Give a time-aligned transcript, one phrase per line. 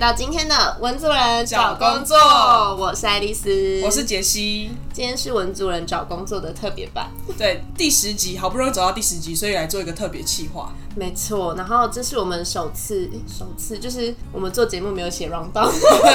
[0.00, 2.16] 到今天的文族人找工作，
[2.74, 4.70] 我是爱丽丝，我是杰西。
[4.94, 10.72] 今天是文族人找工作的特别版，对，第十集，好不容易走到第十集，所以来做一个特别企划。
[10.96, 15.70] 没错，然后这是我们首次，首次就是我们做节目没有写 round down，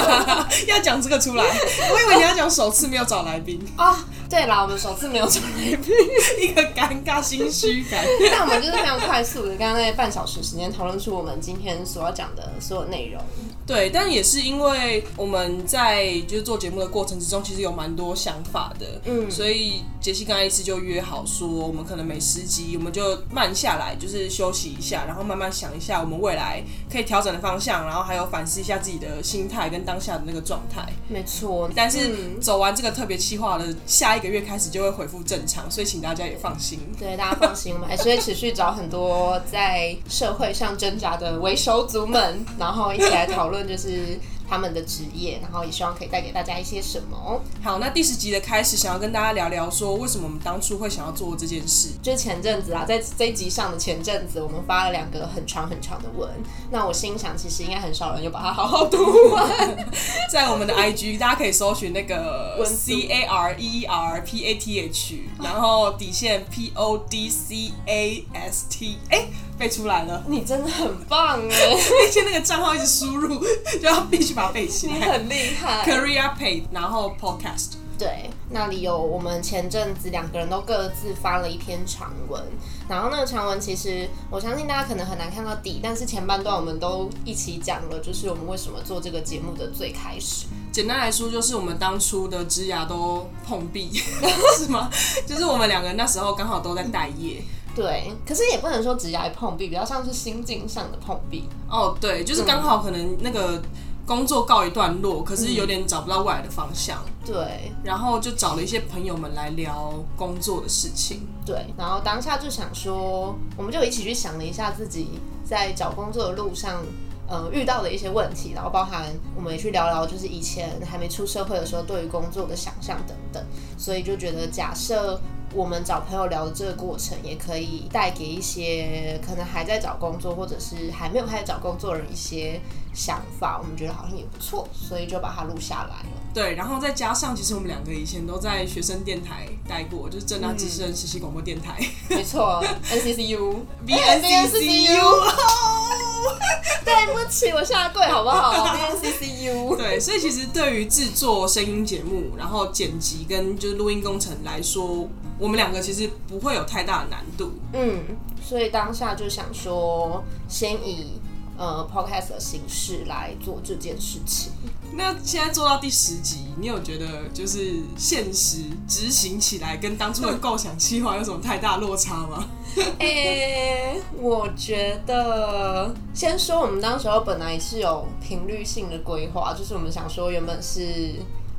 [0.68, 4.04] 要讲这个出来，我以为你要讲首次没有找来宾 啊。
[4.28, 5.96] 对啦，我们首次没有找来宾，
[6.42, 8.04] 一个尴尬心虚感。
[8.32, 13.24] 但我们就是非常快速的，刚刚那半小时时间讨论出我们今天所要讲的所有内容。
[13.66, 30.86] 对，但也是因为我们在就是做节目的过程之中，其实有蛮多想法的，嗯，所以杰西跟爱丽丝就约好说，我们可能每十集我们就慢下来，就是休息一下，然后慢慢想一下我们未来可以调整的方向，然后还有反思一下自己的心态跟当下的那个状态。
[31.08, 36.80] 没错，但是走完这个特别企划的下一个月开始就会恢复正常，所以请大家也放心。
[37.00, 43.55] 对，大家放心，我们还是会持续找很多在社会上挣扎的为手族们，然后一起来讨论。
[43.56, 47.42] 论就是他们的职业，然后也希望可以带给大家一些什么。
[47.64, 51.90] 好，那第十集的开始，想要跟大家聊聊说，为什么我们当初会想要做这件事？
[52.02, 56.30] 就是前阵子啊，在这一集上的前阵子，我们发了两个很长很长的文。
[56.70, 58.98] 那我心想，其实应该很少人有把它好好读
[59.32, 59.88] 完。
[60.32, 67.30] 在我们的 IG，大家可以搜寻那个 C A R E E R P A T H，然后底线 P O D
[67.30, 68.98] C A S T。
[69.10, 69.28] 哎。
[69.58, 71.74] 背出来了，你真的很棒哎！
[72.08, 73.40] 以前那个账号一直输入，
[73.82, 74.94] 就要必须把它背起来。
[74.94, 75.86] 你很厉害。
[75.86, 77.76] Career Pay，然后 Podcast。
[77.98, 82.44] 对，那里有我们前阵子两个人都各自发了一篇长文，
[82.90, 90.46] 然后那个长文其实我相信大家可能很难看到底，但是前半段我们都一起讲了，就是我们为什么做这个节目的最开始。
[90.74, 93.90] 简单来说，就是我们当初的枝芽都碰壁，
[94.60, 94.90] 是吗？
[95.26, 97.42] 就是我们两个人那时候刚好都在待业。
[97.76, 101.50] 对，可是也不能说直接碰壁，比较像是心境上的碰壁。
[101.70, 103.62] 哦，对，就是刚好可能那个
[104.06, 107.04] 工作告一段落，可是有点找不到未来的方向。
[107.26, 111.28] 对，然后就找了一些朋友们来聊工作的事情。
[111.46, 116.82] 对，然后当下就想说，我们就一起去想了一下自己在找工作的路上，
[117.28, 123.44] 呃，遇到的一些问题，然后包含我们也去聊聊，就是以前还没出社会的时候对于工作的想象等等。
[123.78, 125.20] 所以就觉得假设。
[125.56, 132.60] 我们找朋友聊的这个过程，也可以带给一些可能还在找工作，或者是还没有开始找工作的人一些
[132.96, 133.60] 想法。
[133.62, 136.22] 我们觉得好像也不错，所以就把它录下来了。
[136.34, 141.80] 对，然后再加上，其实我们两个以前都在学生电台待过，就是正大之声实习广播电台。
[142.10, 145.02] 没错，NCCU，B N C C U。
[146.84, 148.52] 对不起，我下跪好不好？
[148.76, 149.76] B N C C U。
[149.76, 155.08] 对，所以其实对于制作声音节目，然后剪辑跟就是录音工程来说，
[155.40, 157.54] 我们两个其实不会有太大的难度。
[157.74, 158.04] 嗯，
[158.44, 161.22] 所以当下就想说，先以。
[161.58, 164.52] 呃，podcast 的形式来做这件事情。
[164.94, 172.48] 那现在做到第十集，你有觉得就是现实执行起来跟当初的构想计划有什么太大落差吗？
[173.00, 181.16] 诶，我觉得先说我们当时候本来是有频率性的规划，就是我们想说原本是。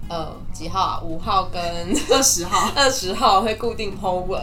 [0.09, 1.01] 呃，几号啊？
[1.03, 1.61] 五号跟
[2.11, 4.41] 二十号， 二十号会固定 po 文，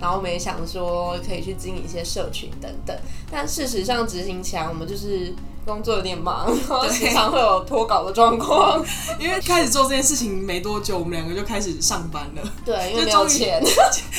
[0.00, 2.96] 然后我们也想说可以去经营一些社群等等，
[3.30, 5.34] 但事实上执行起来，我们就是
[5.64, 6.46] 工作有点忙，
[6.90, 8.84] 经常会有脱稿的状况。
[9.18, 13.62] 因为开始做这件事情没多久，我们两个就开始上班了，对，因为没有钱，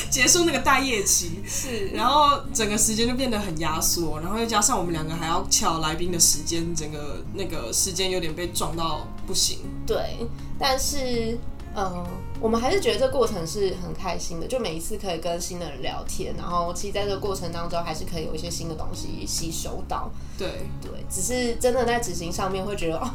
[0.09, 10.25] 结束那个待业期，是，然后整个时间就变得很压缩，然后又加上我们两个还要抢来宾的时间，整个那个时间有点被撞到不行，对。
[10.57, 11.37] 但是，
[11.75, 12.03] 嗯，
[12.39, 20.09] 我们还是觉得这过程是很开心的，就每一次可以跟新的人聊天，然后其实在这个过程当中，还是可以有一些新的东西吸收到。
[20.37, 20.47] 对
[20.81, 23.07] 对，只是真的在执行上面会觉得，哦，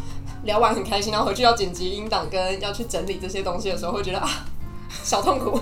[0.45, 4.29] 聊完很开心，然后回去要剪辑音档跟要去整理这些东西的时候，会觉得啊，
[5.03, 5.59] 小痛苦。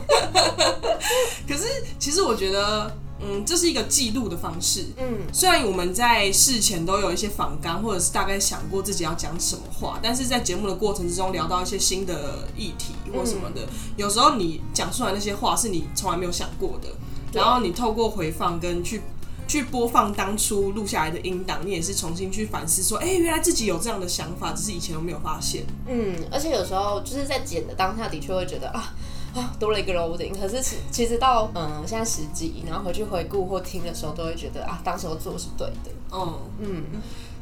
[1.48, 1.64] 可是，
[1.98, 2.92] 其实我觉得。
[3.22, 4.86] 嗯，这是一个记录的方式。
[4.96, 16.88] 嗯，虽然我们在事前都有一些访纲，或者是大概想过自己要讲什么话，但是在节目的过程之中聊到一些新的议题或什么的，有时候你讲出来那些话是你从来没有想过的，
[17.32, 19.02] 然后你透过回放跟去
[19.46, 25.64] 去播放当初录下来的音档，你也是重新去反思说，哎，原来自己有这样的想法，只是以前都没有发现。
[25.86, 28.94] 嗯，而且有时候就是在剪的当下的确会觉得啊。
[29.34, 30.32] 啊多了一个 loading。
[30.32, 35.90] 可是其其实到嗯现在十集，然后回去回顾或听的时候，都会觉得啊当时做是对的。
[36.12, 36.84] 嗯嗯，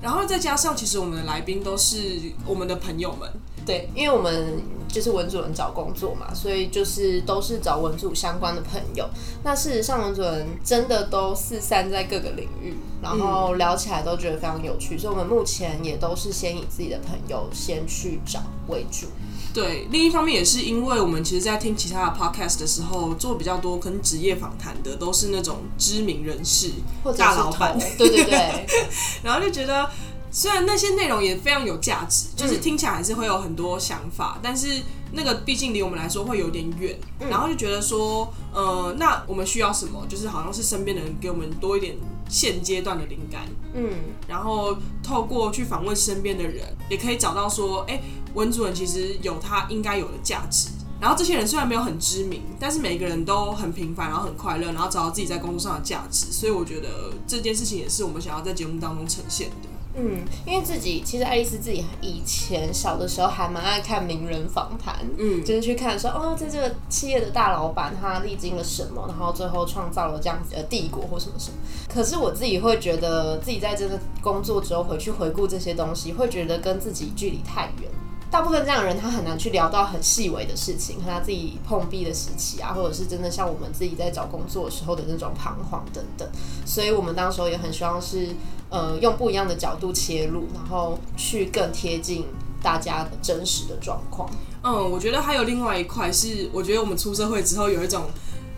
[0.03, 3.31] 然后再加上其实我们的来宾都是我们的朋友们。
[3.67, 9.07] 对，因为我们就是文主人找工作嘛，所以就是都是找文主相关的朋友。
[9.45, 14.97] 那事实上，文主人真的都四散在各个领域，然后聊起来都觉得非常有趣。
[14.97, 19.09] 所以，我们目前也都是先以自己的朋友先去找为主。
[19.55, 26.71] 对，另一方面也是因为我们其实，在听其他的 podcast 的时候，做比较多跟职业访谈的，都是那种知名人士
[27.03, 28.67] 或者大老板，对对对，
[29.23, 29.89] 然后就觉得。
[30.31, 36.95] 虽然那些内容也非常有价值，就是听起来还是会有很多想法，但是那个毕竟离我们来说会有点远，
[37.31, 40.05] 然后就觉得说，呃，那我们需要什么？
[40.07, 41.97] 就是好像是身边的人给我们多一点
[42.29, 43.89] 现阶段的灵感，嗯，
[44.29, 47.99] 然后透过去访问身边的人，也可以找到说，哎，
[48.39, 50.69] 文主任其实有他应该有的价值。
[51.01, 56.27] 然后这些人虽然没有很知名，但是每一个人都很平凡，然后很快乐，然后找到自己在工作上的价值。
[56.33, 56.89] 所以我觉得
[57.27, 59.69] 这件事情也是我们想要在节目当中呈现的。
[59.95, 71.57] 嗯，因为自己其实爱丽丝自己以前小的时候还蛮爱看名人访谈，嗯，就是去看说哦，在这个企业的大老板他历经了什么，然后最后创造了这样子的帝国或什么什么。
[71.89, 77.89] 可是我自己会觉得自己在这个工作之后回去回顾这些东西，会觉得跟自己距离太远。
[78.31, 86.29] 大部分这样的人，他很难去聊到很细微的事情，和他自己碰壁的时期啊，或者是真的像我们自己在找工作的时候的那种彷徨等等。
[86.67, 88.29] 所以，我们当时候也很希望是，
[88.69, 92.27] 呃，用不一样的角度切入，然后去更贴近
[92.63, 94.29] 大家的真实的状况。
[94.63, 98.05] 嗯，我觉得还有另外一块是，我觉得我们出社会之后有一种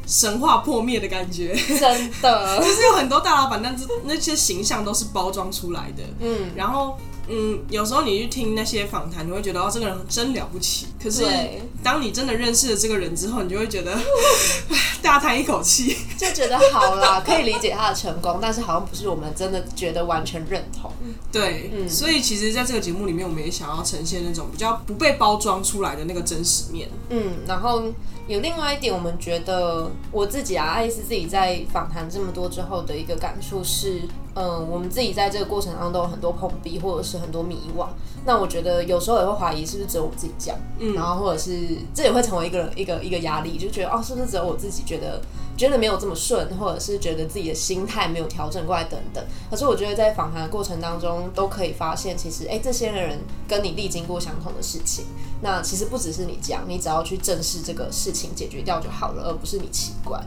[0.05, 6.03] 神话破灭的感觉，真的， 就是有很多大老板，但是那些形象都是包装出来的。
[6.19, 6.99] 嗯，然后。
[7.31, 10.89] 嗯，有时候你去听那些访谈，你会觉得哦，这个人真了不起。
[11.01, 11.25] 可是，
[11.83, 13.97] 当你真的认识了这个人之后，你就会觉得
[15.01, 20.91] 大叹一口气， 就觉得好啦， 可以理解他的成功，但是好像不是我们真的觉得完全认同。
[21.31, 26.89] 对，所以其实在这个节目里面，我们也想要呈现那种比较不被包装出来的那个真实面。
[27.11, 27.85] 嗯，然后
[28.27, 34.03] 有另外一点，我们觉得我自己啊，爱丽丝自己在访谈这么多之后的一个感触是。
[34.35, 37.89] 嗯，我们自己在这个过程当中都有很多碰壁，或者是很多迷惘。
[38.25, 45.21] 那我觉得有时候也会怀疑是不是只有我自己这样，嗯，然后或者是这也会成为一个一个一个压力，就觉得哦，是不是只有我自己觉得
[45.57, 49.25] 觉得没有这么顺，或者是觉得自己的心态没有调整过来等等。
[49.51, 53.19] 可是我觉得在访谈的过程当中都可以发现，其实哎，这些人
[53.49, 55.07] 跟你历经过相同的事情。
[55.43, 60.21] 那其实不只是你这样，你只要去正视这个事情，解决掉就好了，而不是你奇怪。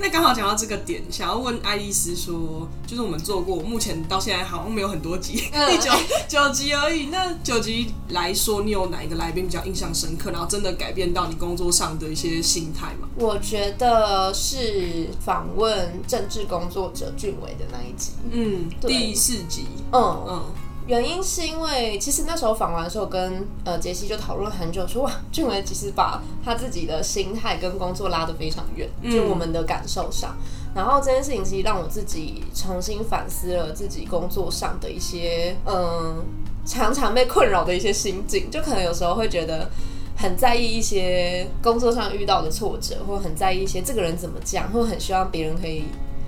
[0.00, 5.90] 那刚好讲到这个点，想要问爱丽丝说，就是我们做过，目前到现在好像没有很多集，第 九
[6.26, 7.08] 九集而已。
[7.12, 13.06] 那九集来说，你有哪一个来宾比较印象深刻，然后真的改变到你工作上的一些心态吗？
[13.16, 20.44] 我觉得是访问政治工作者俊伟的那一集，嗯，第四集，嗯嗯。
[20.90, 30.36] 原因是因为，其实那时候访完的时候，跟呃杰西就讨论很久，说哇，俊文其实把他自己的心态跟工作拉得非常远，就我们的感受上。
[30.74, 36.24] 然后这件事情其实让我自己重新反思了自己工作上的一些，嗯，
[36.66, 39.70] 常常被困扰的一些心境，就可能有时候会觉得
[40.16, 45.84] 很在意一些工作上遇到的挫折，或很在意一些这个人怎么讲，或很希望别人可以，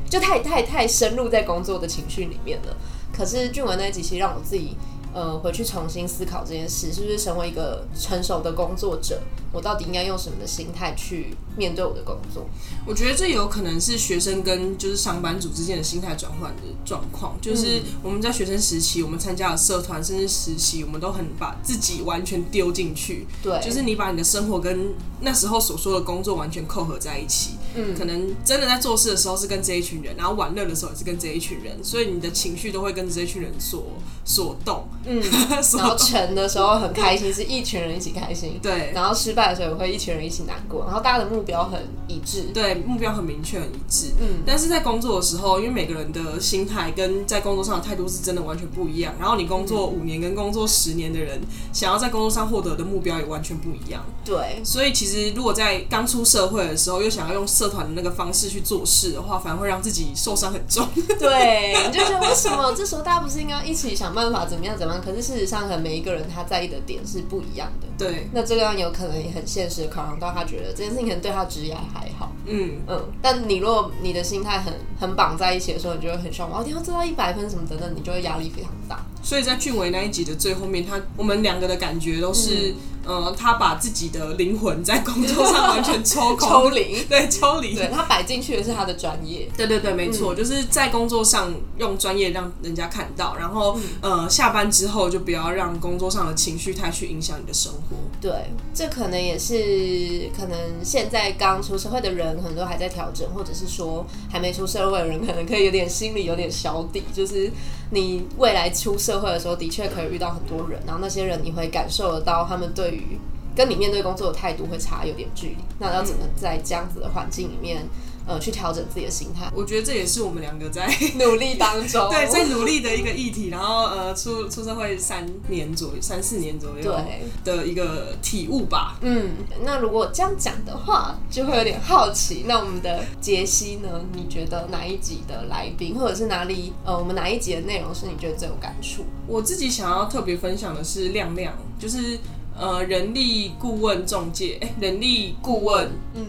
[0.09, 2.77] 就太太太深入在工作的情绪里面了。
[3.13, 4.77] 可是俊文那一集其实让我自己，
[5.13, 9.21] 呃，回去重新思考这件事，是不是成为一个成熟的工作者？
[9.53, 12.47] 我到底应该用什么的心态去面对我的工作？
[12.87, 17.37] 我觉得这有可能是学生跟就是上班族之间的心态转换的状况。
[17.43, 23.27] 就是我们在学生时期，我们参加了社团，甚至实习，我们都很把自己完全丢进去。
[23.43, 27.51] 对，就是你把你的生活跟那时候所说的工作完全扣合在一起。
[27.75, 33.83] 嗯，可能真的在做事的时候是跟这一群人，然后玩乐的时候也是跟这一群人，所以你的情绪都会跟这一群人说。
[34.25, 34.89] 所动。
[35.05, 35.21] 嗯，
[35.77, 38.59] 然后成的时候很开心，是一群人一起开心。
[38.63, 39.43] 对，然后失败。
[39.53, 44.13] 的时候也会一群人一起难过，然后大家的目标很一致，对，目标很明确很一致。
[44.21, 49.13] 嗯，但是在工作的时候，因为每个人的心态跟在工作上的态度是真的完全不一样。
[49.19, 51.41] 然后你工作五年跟工作十年的人，
[51.73, 54.05] 想要在工作上获得的目标也完全不一样。
[54.25, 60.89] 对，所以其实如果在刚出社会的时候，又想要用社团的那个方式去做事的话，反而会让自己受伤很重。
[61.19, 65.03] 对，你就觉得为什么这时候大家不是应该一起想办法怎么样怎么样？
[65.03, 67.87] 可是事实上，可能每一个人他在意的点是不一样的。
[67.99, 79.05] 对，那这个样有可能也很现实的考量到他觉得这件事情可能对他职业还好，嗯嗯，但你如果你的心态很很绑在一起的时候，你就会很希望我一定要做到一百分什么等等，你就会压力非常大。
[79.23, 82.75] 所以在俊伟那一集的最后面，他我们两个的感觉都是。
[83.05, 87.75] 呃，他把自己的灵魂在工作上完全抽空， 抽离，对，抽离。
[87.75, 97.97] 对他摆进去的是他的专业，对对对，没错，就是在工作上用专业让人家看到，然后呃，下班之后就不要让工作上的情绪太去影响你的生活。
[98.23, 98.33] 对，
[98.73, 107.51] 这可能也是可能现在刚出社会的人很多还在调整，或者是说还没出社会的人可能可以有点心里有点小底，就是
[107.91, 112.93] 你未来出社会的时候，的确可以遇到很多人，然后那些人你会感受得到他们对。
[112.93, 113.19] 于
[113.55, 117.87] 跟你面对工作的态度会差有点距离，那要怎么在这样子的环境里面，
[118.27, 119.51] 呃，去调整自己的心态？
[119.55, 120.87] 我觉得这也是我们两个在
[121.19, 123.49] 努力当中， 对，在努力的一个议题。
[123.49, 128.97] 然后，呃，出出社会三年左右，三四年左右，对的一个体悟吧。
[129.01, 129.33] 嗯，
[129.65, 132.45] 那如果这样讲的话，就会有点好奇。
[132.47, 133.89] 那我们的杰西呢？
[134.15, 136.73] 你觉得哪一集的来宾，或者是哪里？
[136.85, 139.05] 呃，我们哪一集的内容是你觉得最有感触？
[139.27, 142.19] 我自己想要特别分享的是亮亮，就是。
[142.59, 146.27] 呃，人力顾问中介，哎，人力顾问，嗯，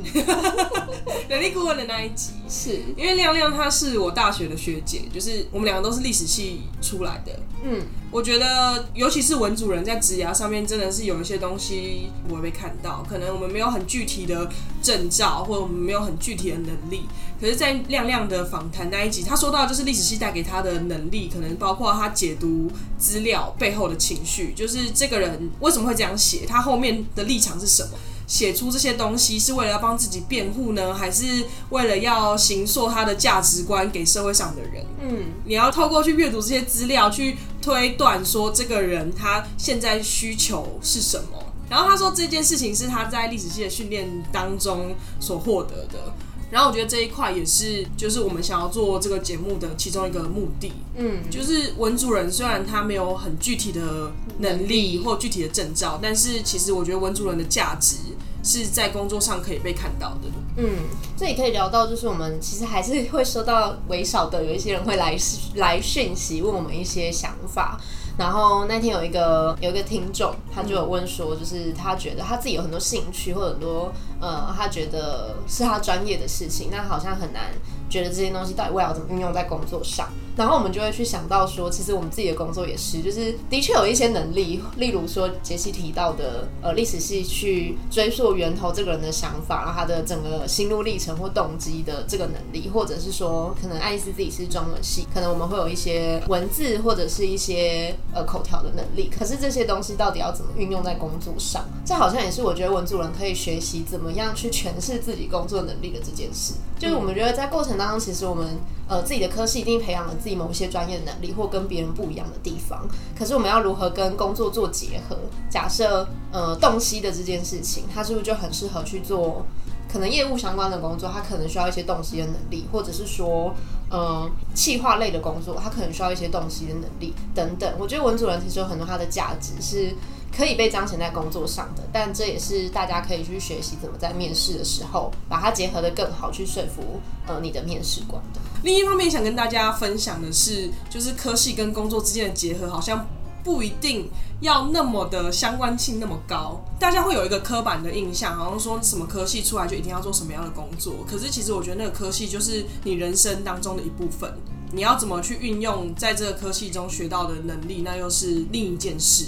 [1.30, 7.82] 人力顾问的那一集，是因为亮亮她是我大学的学姐，就是我们两个都是历史系出来的，嗯。
[8.12, 13.04] 我觉得，尤其是文主人在职涯上面，真的是有一些东西我会被看到。
[13.10, 14.48] 可能我们没有很具体的
[14.84, 17.06] 证照，或者我们没有很具体的能力。
[17.42, 27.98] 可是，在亮亮的访谈那一集，他说到就是历史系带给他的能力，可能包括他解读资料背后的情绪，就是这个人为什么会这样写，他后面的立场是什么。
[28.34, 34.84] 写出这些东西是为了要帮自己辩护呢，还是为了要行塑他的价值观给社会上的人？
[35.00, 41.46] 嗯，你要透过去阅读这些资料，去推断说这个人他现在需求是什么。
[41.70, 46.12] 然后他说这件事情是他在历史系的训练当中所获得的。
[46.54, 50.72] 然后我觉得这一块也是，就是我们想要做这个节目的其中一个目的。
[50.96, 57.96] 嗯，就是文主人虽然他没有很具体的能力或具体的证照，但是其实我觉得文主人的价值
[58.44, 60.30] 是在工作上可以被看到的。
[60.58, 60.70] 嗯，
[61.18, 65.18] 这也可以聊到，就是我们其实还是会收到微少的有一些人会来
[65.56, 67.82] 来讯息问我们一些想法。
[68.16, 73.92] 然后那天有一个有一个听众，他就有问说，就是他觉得他自己有很多兴趣或很多
[74.24, 77.52] 呃，他觉得是他专业的事情，那好像很难
[77.90, 80.08] 觉得这些东西到底未来要怎么运用在工作上。
[80.36, 99.12] 然后我们就会去想到说，其实我们自己的工作也是，就是的确有一些能力，例如说杰西提到的，呃，历史系去追溯源头这个人的想法，然后他的整个心路历程或动机的这个能力，或者是说，可能爱丽丝自己是中文系，可能我们会有一些文字或者是一些呃口条的能力。
[99.16, 101.64] 可是这些东西到底要怎么运用在工作上？
[101.86, 106.54] 这好像也是我觉得文主人可以学习怎么样去诠释自己工作能力的这件事。
[106.80, 110.16] 就是我们觉得在过程当中，其实我们呃自己的科系一定培养了。
[110.24, 115.18] 自己某些专业能力或跟别人不一样的地方，可是我们要如何跟工作做结合？
[115.50, 119.46] 假设呃洞悉的这件事情，它是不是就很适合去做
[119.92, 121.12] 可能业务相关的工作？
[121.14, 123.54] 它可能需要一些洞悉的能力，或者是说
[123.90, 127.70] 呃企划类的工作，它可能需要一些洞悉的能力等等。
[127.78, 129.94] 我觉得文主人其实有很多它的价值是
[130.36, 136.82] 可以被彰显在工作上的，但这也是大家可以去学习怎么在面试的时候把它结合的更好，去说服
[137.28, 138.40] 呃你的面试官的。
[138.64, 143.06] 另一方面，想跟大家分享的是，就是科系跟工作之间的结合，好像
[143.44, 146.64] 不一定要那么的相关性那么高。
[146.80, 151.06] 大家会有一个刻板的印象，好像说什么科系出来就一定要做什么样的工作。
[151.06, 154.34] 可是，其实我觉得那个科系就是你人生当中的一部分。
[154.72, 159.26] 你要怎么去运用在这个科系中学到的能力，那又是另一件事。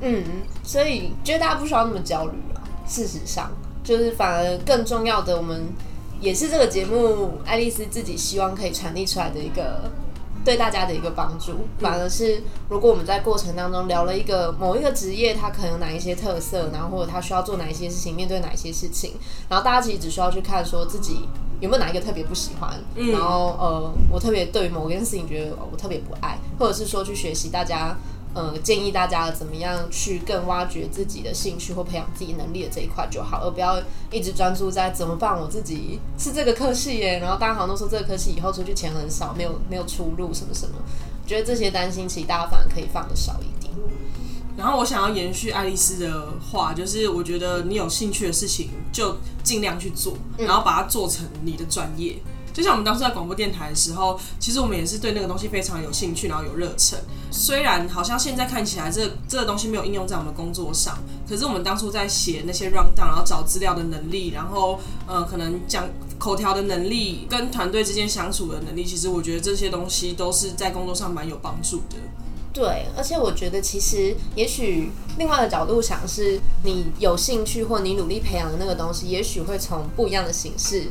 [0.00, 0.22] 嗯，
[0.62, 2.62] 所以觉得大家不需要那么焦虑了。
[2.86, 3.50] 事实上，
[3.82, 5.66] 就是反而更重要的，我们。
[6.20, 9.90] 也是这个节目，爱丽丝自己希望可以传递出来的一个
[10.44, 11.66] 对大家的一个帮助。
[11.78, 19.12] 反而是，如果我们在过程当中聊了一个某一个职业，它可能有哪一些特色，然后或者他需要做哪一些事情，面对哪一些事情，
[19.48, 21.28] 然后大家其实只需要去看说自己
[21.60, 22.78] 有没有哪一个特别不喜欢，
[23.12, 27.96] 然后呃，我特别对某件事情觉得我特别不爱，或者是说去学习大家。
[28.36, 35.40] 呃，建议大家怎么样去更挖掘自己的兴趣或培养自己能力的这一块就好，而不要一直专注在怎么办。
[35.40, 40.74] 我自己是这个科系耶，然后大家好像都说这个科系以后出去钱很少，没有没有出路什么什么。
[41.26, 43.72] 觉得这些担心，其实大家反而可以放的少一点。
[44.54, 52.16] 然后我想要延续爱丽丝的话，就是我觉得你有兴趣的事情就尽量去做，然后把它做成你的专业。
[52.56, 56.98] 就像我们当时在广播电台的时候，其实我们也是对那个东西非常有兴趣，然后有热忱。
[57.30, 60.96] 虽然好像现在看起来这这个东西没有应用在我们工作上，
[61.28, 65.86] 可是我们当初在写那些 run down，然后找资料的能力，然后呃可能讲
[66.18, 71.96] 口条的能力，跟团队之间相处的能力，其实我觉得这些东西都是在工作上蛮有帮助的。
[72.54, 80.84] 对，而且我觉得其实也许另外的角度想是，你有兴趣或你努力培养的那个东西，也许会从不一样的形式。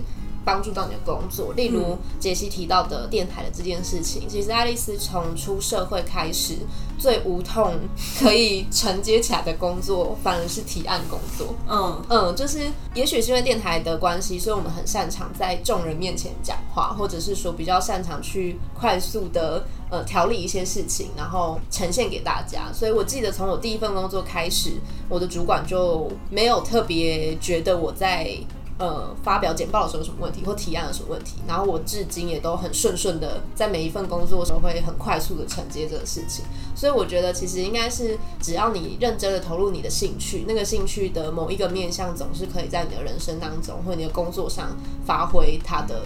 [0.45, 4.29] 帮助到你的工作，例如杰西提到的电台的这件事情。
[4.29, 6.59] 其实爱丽丝从出社会开始，
[6.99, 7.73] 最无痛
[8.19, 11.55] 可以承接起来的工作，反而是提案工作。
[11.67, 12.59] 嗯嗯，就是
[12.93, 22.71] 也许是因为电台的关系，所以我们很擅长在众人面前讲话，或者是说比较擅长去快速的呃调理一些事情，然后呈现给大家。
[22.71, 24.73] 所以我记得从我第一份工作开始，
[25.09, 28.37] 我的主管就没有特别觉得我在。
[28.77, 36.44] 呃，发表简报的时候有什么问题，或提案有什么问题，然后我至今也都很顺顺的，在每一份工作的时候会很快速的承接这个事情，
[36.75, 46.01] 所以我觉得其实应该是只要你认真的投入你的兴趣，那个兴趣的某一个面向，总是可以在你的人生当中或你的工作上发挥它的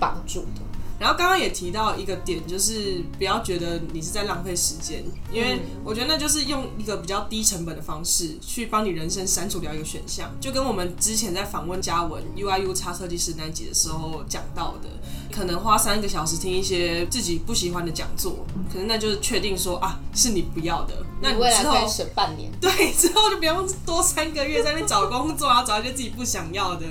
[0.00, 0.62] 帮助的。
[1.04, 14.88] 然后刚刚也提到一个点，就是不要觉得你是在浪费时间，因为我觉得那就是用一个比较低成本的方式去帮你人生删除掉一个选项，就跟我们之前在访问嘉文 UIU 叉设计师那集的时候讲到的，
[15.30, 18.38] 可能花三个小时听一些自己不喜欢的讲座，
[18.72, 26.86] 可能那就是确定说啊是你不要的，那你之后省半年，对，之后就不用多三个月在那边找工作，然后找一些自己不想要的。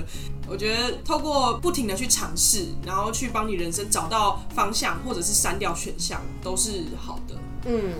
[0.48, 7.34] 我觉得透过不停的去尝试，然后去帮你人生找到方向，或者是删掉选项，都是好的。
[7.64, 7.94] 嗯，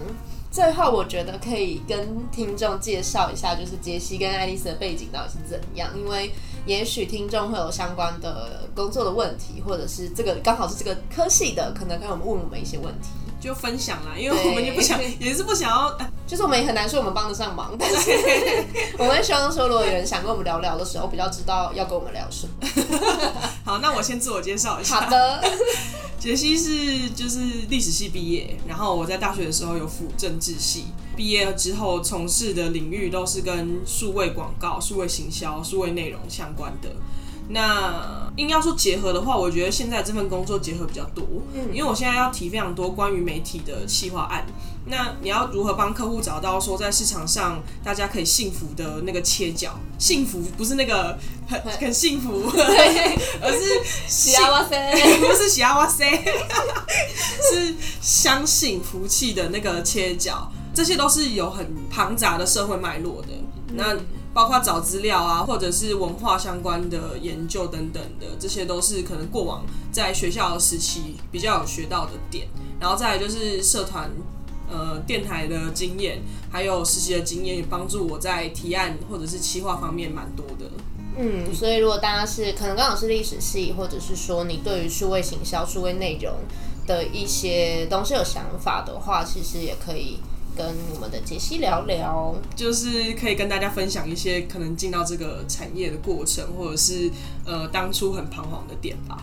[0.51, 6.33] 最后我觉得可以跟听众介绍一下，就是杰西跟爱丽丝的背景到底是怎样，因为
[6.67, 13.09] 也许听众会有相关的工作的问题，或者是这个刚好是这个科系的，可能跟我们问我们一些问题。
[13.45, 18.11] 就分享啦，因为我们也不想，也是不想要，就是我们也很难说我们帮得上忙，但是
[18.97, 22.53] 我们希望说，如果有人想跟我们聊聊的时候，比较知道要跟我们聊什么。
[23.63, 25.03] 好，那我先自我介绍一下。
[25.03, 25.43] 好的，
[26.19, 36.89] 杰西是就是历史系毕业，然后我在大学的时候有辅政治系，毕业之后从事的领域都是跟数位广告、数位行销、数位内容相关的。
[37.49, 44.45] 那硬要说结合的话，我觉得现在这份工作结合比较多，嗯，因为我现在要提非常多关于媒体的企划案。
[44.87, 49.78] 那你要如何帮客户找到说在市场上大家可以幸福的那个切角？
[49.99, 52.43] 幸福不是那个很很幸福，
[53.41, 56.04] 而是喜阿哇塞， 不是喜阿哇塞，
[57.52, 60.50] 是相信福气的那个切角。
[60.75, 63.28] 这些都是有很庞杂的社会脉络的。
[63.75, 63.97] 那
[64.34, 72.49] 包括找资料啊，或者是文化相关的研究等等的，这些都是可能过往在学校时期比较有学到的点。
[72.80, 74.10] 然后再来就是社团、
[74.68, 76.20] 呃电台的经验，
[76.50, 80.68] 还有实习的经验，也帮助我在提案或者是企划方面蛮多的。
[81.16, 86.34] 嗯，所以如果大家是可能刚好是历史系，或者是说你对于数位行销、数位内容
[86.88, 90.18] 的一些东西有想法的话，其实也可以。
[90.56, 97.10] 跟我们的杰西聊聊，就是可以跟大家分享一些可能进到这个产业的过程，或者是
[97.45, 99.19] 呃当初很彷徨的点吧。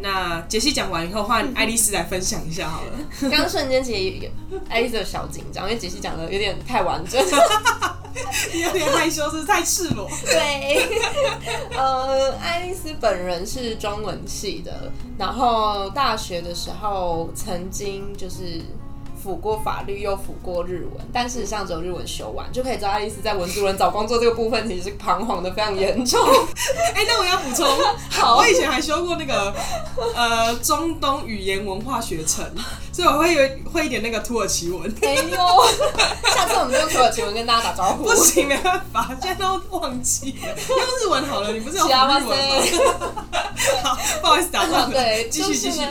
[0.00, 2.92] 那杰西讲完以后，换爱丽丝来分享一下好了。
[3.22, 4.30] 刚刚瞬间其实
[4.68, 7.18] 爱丽丝小紧张，因为杰西讲的有点太完整，
[8.52, 10.06] 有点害羞，是太赤裸。
[10.26, 11.00] 对，
[11.74, 18.60] 呃，爱丽丝本人是中文系的，然后大学的时候曾经就是。
[19.26, 26.20] 辅过法律又辅过日文，但事实上只有日文修完，就可以知道爱丽丝在文族人找工作这个部分其实是彷徨的非常严重。
[26.94, 27.66] 哎，那我要补充，
[28.08, 29.52] 好，我以前还修过那个
[30.14, 32.44] 呃中东语言文化学程，
[32.96, 34.90] 所以我会有会一点那个土耳其文。
[35.02, 35.36] 哎呦，
[36.34, 38.04] 下次我们用土耳其文跟大家打招呼。
[38.04, 41.52] 不行，没办法，现在都忘记了，用日文好了。
[41.52, 42.32] 你不是有日文吗？
[43.84, 44.90] 好，不好意思打断了。
[44.96, 45.82] 对，继续继续。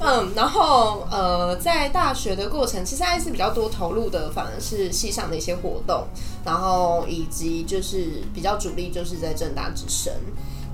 [0.00, 2.84] 嗯，然后呃，在大学的过程。
[2.84, 6.08] 其实还是比较多投入的，反而是系上的一些活动，
[6.44, 10.12] 然后以及就是比较主力就是在正大之声，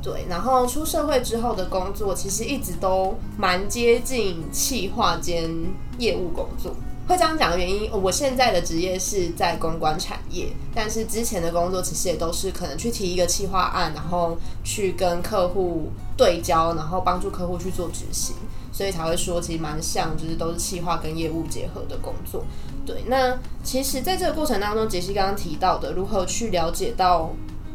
[0.05, 5.51] 对，然后出社会之后的工作，其实一直都蛮接近企划兼
[5.99, 6.77] 业务工作。
[7.09, 18.37] 会这样讲的原因，我现在的职业是在公关产业，但是之前的工作其实也都是可能去提一个企划案，然后去跟客户对焦，然后帮助客户去做执行。
[18.73, 22.45] 所以才会说，其实蛮像，就是都是企划跟业务结合的工作。
[22.85, 27.31] 对，那其实在这个过程当中，杰西刚刚提到的，如何去了解到，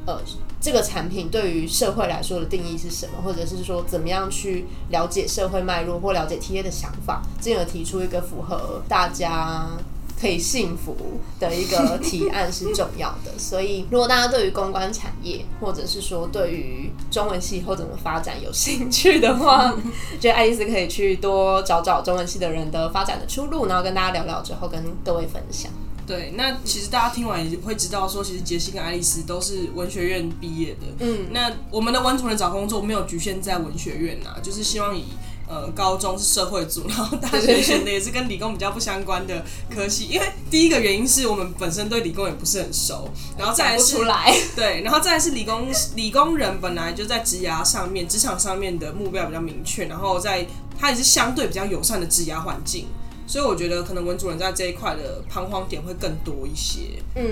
[0.05, 0.19] 呃，
[0.61, 9.67] 这个产品对于社会来说的定义是什么，或者是说怎么样去了解社会脉络或了解 TA 的想法，进而提出一个符合大家
[10.19, 10.97] 可以幸福
[11.39, 13.31] 的一个提案是重要的。
[13.37, 19.73] 所以，如果大家对于公关产业，或者是说对于中文系以后怎么发展有兴趣的话，
[20.19, 25.71] 觉得爱丽丝可以去多找找中文系的人的发展的出路，然后跟大家聊聊之后跟各位分享。
[26.09, 30.87] 对，那其实大家听完也会知道，说其实杰西跟爱丽丝都是文学院毕业的。
[31.01, 35.05] 嗯，那我们的文主任找工作没有局限在文学院呐，就是希望以
[35.47, 40.05] 呃高中是社会组，然后大学选的也是跟理工比较不相关的科系。
[40.05, 43.97] 因为第一个原因是我们本身对理工也不是很熟，然后再来是，
[44.55, 50.47] 对，然后再来是理工理工人本来就在职涯上面、职场上面的目标比较明确，然后在
[50.79, 52.87] 它也是相对比较友善的职涯环境。
[53.29, 56.99] 所以我觉得可能文主任在这一块的彷徨点会更多一些。
[57.15, 57.23] 嗯，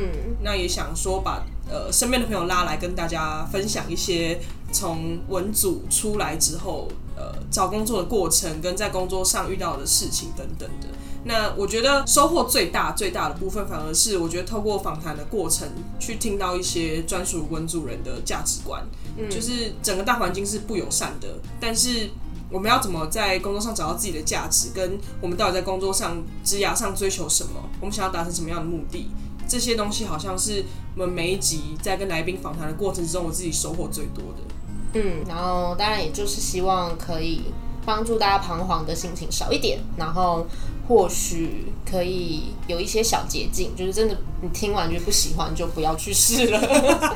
[0.44, 4.40] 那也想说把呃身边的朋友拉来跟大家分享一些
[4.72, 10.88] 从文组出来之后呃找工作的过程，跟在工作上遇到的事情等等的。
[11.24, 15.68] 那我觉得收获最大最大的部分，反而是我觉得透过访谈的过程
[16.00, 18.86] 去听到一些专属文主人的价值观。
[19.18, 21.28] 嗯，就是整个大环境是不友善的，
[21.60, 22.12] 但是。
[22.50, 24.70] 我们要怎么在工作上找到自己的价值？
[24.74, 27.62] 跟我们到底在工作上、职涯上追求什么？
[27.80, 29.10] 我们想要达成什么样的目的？
[29.48, 30.64] 这些东西好像是
[30.96, 35.00] 我们每一集在跟来宾访谈的过程之中，我自己收获最多的。
[35.00, 37.42] 嗯，然后当然也就是希望可以
[37.86, 40.46] 帮助大家彷徨的心情少一点，然后。
[40.88, 46.62] 或许可以有一些小捷径，就是真的，你听完就不喜欢，就不要去试了，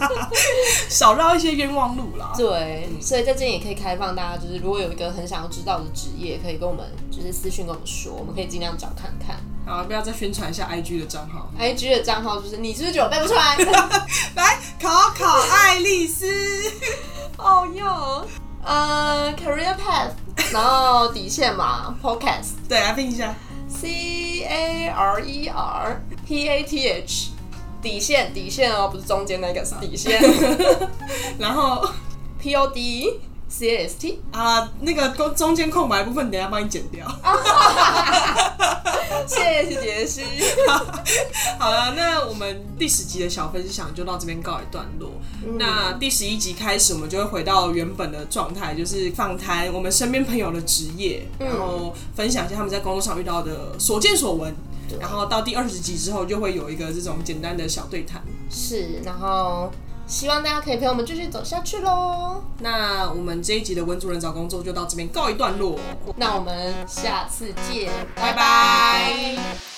[0.90, 2.34] 少绕一些冤枉路啦。
[2.36, 9.38] 对，所以在这里也可以开放大家，就是如果有一个很想要知道的职业，可以跟我们就是私信跟我们说，我们可以尽量找看看。
[9.66, 13.56] 好，不要再宣传一下 IG 的账号，IG 的账号就是你是不是觉得背不出来？
[14.36, 16.28] 来考考爱丽丝。
[17.38, 18.26] 哦哟，
[18.64, 20.12] 呃，Career Path，
[20.52, 23.34] 然后底线嘛，Podcast，对，来拼一下。
[23.82, 27.32] C A R E R P A T H，
[27.82, 30.22] 底线底线哦，不是中间那个是底线。
[31.40, 31.90] 然后
[32.40, 33.20] P O D
[33.52, 37.06] C A S T 啊，那个中中间空白部分，等下帮你剪掉。
[39.28, 40.24] 谢谢杰西。
[41.60, 45.12] 好了，那我们第十集的小分享就到这边告一段落。
[45.60, 54.56] 那第十一集开始，我们就会回到原本的状态，就是访谈我们身边朋友的职业，然后分享一下他们在工作上遇到的所见所闻。
[55.00, 58.22] 然后到第二十集之后，就会有一个这种简单的小对谈。
[58.50, 59.72] 是，然后
[60.12, 62.44] 希望大家可以陪我们继续走下去喽。
[62.60, 65.80] 那我们这一集的文主任找工作就到这边告一段落。
[66.18, 69.71] 那我们下次见，拜拜。